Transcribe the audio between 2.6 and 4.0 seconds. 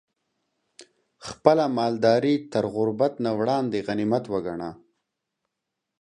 غربت نه وړاندې